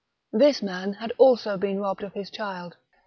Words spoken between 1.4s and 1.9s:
been